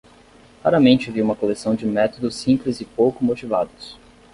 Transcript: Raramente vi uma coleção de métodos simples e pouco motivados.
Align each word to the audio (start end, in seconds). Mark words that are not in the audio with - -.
Raramente 0.63 1.11
vi 1.11 1.21
uma 1.21 1.35
coleção 1.35 1.75
de 1.75 1.85
métodos 1.85 2.33
simples 2.33 2.81
e 2.81 2.85
pouco 2.85 3.23
motivados. 3.23 3.99